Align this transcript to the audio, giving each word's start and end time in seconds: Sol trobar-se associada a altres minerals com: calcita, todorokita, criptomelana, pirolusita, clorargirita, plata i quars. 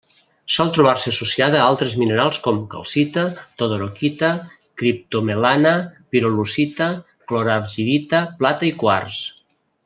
Sol 0.51 0.69
trobar-se 0.75 1.11
associada 1.15 1.57
a 1.59 1.65
altres 1.73 1.91
minerals 2.03 2.39
com: 2.47 2.61
calcita, 2.71 3.25
todorokita, 3.63 4.31
criptomelana, 4.83 5.75
pirolusita, 6.15 6.89
clorargirita, 7.33 8.25
plata 8.41 8.71
i 8.73 8.75
quars. 8.83 9.21